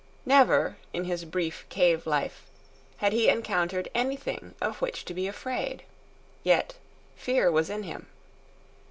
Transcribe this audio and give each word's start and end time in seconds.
Never, 0.25 0.77
in 0.93 1.03
his 1.03 1.25
brief 1.25 1.67
cave 1.69 2.07
life, 2.07 2.49
had 2.97 3.13
he 3.13 3.29
encountered 3.29 3.87
anything 3.93 4.55
of 4.59 4.81
which 4.81 5.05
to 5.05 5.13
be 5.13 5.27
afraid. 5.27 5.83
Yet 6.41 6.73
fear 7.15 7.51
was 7.51 7.69
in 7.69 7.83
him. 7.83 8.07